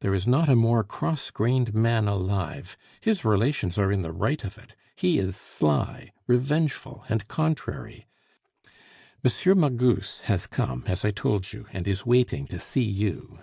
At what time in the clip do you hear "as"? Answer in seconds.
10.86-11.02